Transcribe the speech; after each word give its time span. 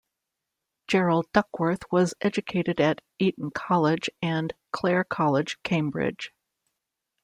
Gerald 0.87 1.27
Duckworth 1.31 1.83
was 1.91 2.15
educated 2.21 2.81
at 2.81 3.01
Eton 3.19 3.51
College 3.51 4.09
and 4.19 4.51
Clare 4.71 5.03
College, 5.03 5.59
Cambridge. 5.61 6.33